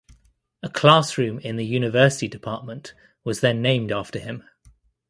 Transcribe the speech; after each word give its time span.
A 0.63 0.67
classroom 0.69 1.37
in 1.41 1.57
the 1.57 1.63
university 1.63 2.27
department 2.27 2.95
was 3.23 3.41
then 3.41 3.61
named 3.61 3.91
after 3.91 4.17
him. 4.17 4.43